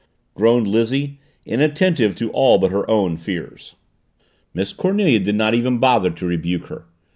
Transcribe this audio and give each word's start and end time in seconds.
groaned 0.33 0.65
Lizzie 0.65 1.19
inattentive 1.45 2.15
to 2.15 2.31
all 2.31 2.57
but 2.57 2.71
her 2.71 2.89
own 2.89 3.15
fears. 3.17 3.75
Miss 4.51 4.73
Cornelia 4.73 5.19
did 5.19 5.35
not 5.35 5.53
even 5.53 5.77
bother 5.77 6.09
to 6.09 6.25
rebuke 6.25 6.65
her. 6.69 6.87